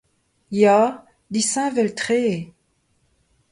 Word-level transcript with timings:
Ya, 0.59 0.79
disheñvel-tre 1.31 2.19
eo. 2.33 2.41